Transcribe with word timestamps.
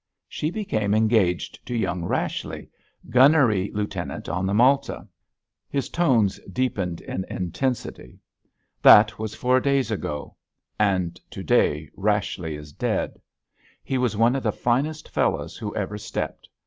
She 0.27 0.49
became 0.49 0.95
engaged 0.95 1.63
to 1.67 1.75
young 1.77 2.03
Rashleigh, 2.03 2.65
gunnery 3.11 3.69
lieutenant 3.71 4.27
on 4.27 4.47
the 4.47 4.53
Malta." 4.55 5.07
His 5.69 5.89
tones 5.89 6.39
deepened 6.51 7.01
in 7.01 7.23
intensity. 7.25 8.19
"That 8.81 9.19
was 9.19 9.35
four 9.35 9.59
days 9.59 9.91
ago—and 9.91 11.21
to 11.29 11.43
day 11.43 11.87
Rashleigh 11.95 12.57
is 12.57 12.73
dead. 12.73 13.21
He 13.83 13.99
was 13.99 14.17
one 14.17 14.35
of 14.35 14.41
the 14.41 14.51
finest 14.51 15.07
fellows 15.07 15.55
who 15.57 15.75
ever 15.75 15.99
stepped. 15.99 16.49